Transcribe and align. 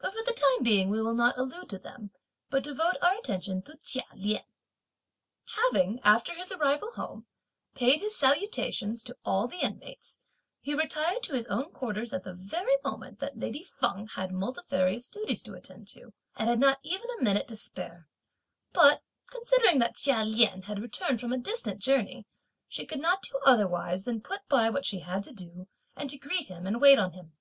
But 0.00 0.12
for 0.12 0.22
the 0.22 0.34
time 0.34 0.62
being 0.62 0.90
we 0.90 1.00
will 1.00 1.14
not 1.14 1.38
allude 1.38 1.70
to 1.70 1.78
them, 1.78 2.10
but 2.50 2.62
devote 2.64 2.98
our 3.00 3.16
attention 3.16 3.62
to 3.62 3.78
Chia 3.78 4.04
Lien. 4.14 4.44
Having, 5.56 6.00
after 6.04 6.34
his 6.34 6.52
arrival 6.52 6.92
home, 6.92 7.24
paid 7.74 8.00
his 8.00 8.14
salutations 8.14 9.02
to 9.04 9.16
all 9.24 9.48
the 9.48 9.62
inmates, 9.62 10.18
he 10.60 10.74
retired 10.74 11.22
to 11.22 11.32
his 11.32 11.46
own 11.46 11.70
quarters 11.72 12.12
at 12.12 12.22
the 12.24 12.34
very 12.34 12.76
moment 12.84 13.18
that 13.20 13.38
lady 13.38 13.62
Feng 13.62 14.06
had 14.08 14.30
multifarious 14.30 15.08
duties 15.08 15.40
to 15.44 15.54
attend 15.54 15.88
to, 15.88 16.12
and 16.36 16.50
had 16.50 16.60
not 16.60 16.80
even 16.82 17.08
a 17.18 17.22
minute 17.22 17.48
to 17.48 17.56
spare; 17.56 18.10
but, 18.74 19.02
considering 19.30 19.78
that 19.78 19.94
Chia 19.96 20.22
Lien 20.22 20.60
had 20.64 20.82
returned 20.82 21.18
from 21.18 21.32
a 21.32 21.38
distant 21.38 21.80
journey, 21.80 22.26
she 22.68 22.84
could 22.84 23.00
not 23.00 23.22
do 23.22 23.38
otherwise 23.42 24.04
than 24.04 24.20
put 24.20 24.46
by 24.50 24.68
what 24.68 24.84
she 24.84 24.98
had 24.98 25.22
to 25.24 25.32
do, 25.32 25.66
and 25.96 26.10
to 26.10 26.18
greet 26.18 26.48
him 26.48 26.66
and 26.66 26.78
wait 26.78 26.98
on 26.98 27.12
him. 27.12 27.32